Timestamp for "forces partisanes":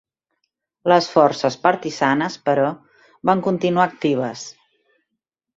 1.15-2.39